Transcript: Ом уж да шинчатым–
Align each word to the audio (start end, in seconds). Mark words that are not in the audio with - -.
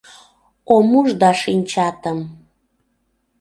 Ом 0.75 0.87
уж 0.99 1.07
да 1.21 1.29
шинчатым– 1.41 2.19